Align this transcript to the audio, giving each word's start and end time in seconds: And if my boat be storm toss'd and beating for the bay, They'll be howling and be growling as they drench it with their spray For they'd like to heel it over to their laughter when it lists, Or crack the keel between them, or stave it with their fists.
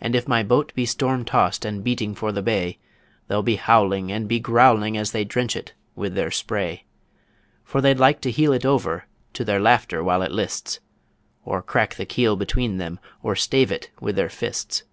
And 0.00 0.16
if 0.16 0.26
my 0.26 0.42
boat 0.42 0.72
be 0.74 0.86
storm 0.86 1.22
toss'd 1.26 1.66
and 1.66 1.84
beating 1.84 2.14
for 2.14 2.32
the 2.32 2.40
bay, 2.40 2.78
They'll 3.28 3.42
be 3.42 3.56
howling 3.56 4.10
and 4.10 4.26
be 4.26 4.40
growling 4.40 4.96
as 4.96 5.12
they 5.12 5.26
drench 5.26 5.54
it 5.54 5.74
with 5.94 6.14
their 6.14 6.30
spray 6.30 6.86
For 7.62 7.82
they'd 7.82 7.98
like 7.98 8.22
to 8.22 8.30
heel 8.30 8.54
it 8.54 8.64
over 8.64 9.04
to 9.34 9.44
their 9.44 9.60
laughter 9.60 10.02
when 10.02 10.22
it 10.22 10.32
lists, 10.32 10.80
Or 11.44 11.60
crack 11.60 11.96
the 11.96 12.06
keel 12.06 12.36
between 12.36 12.78
them, 12.78 12.98
or 13.22 13.36
stave 13.36 13.70
it 13.70 13.90
with 14.00 14.16
their 14.16 14.30
fists. 14.30 14.84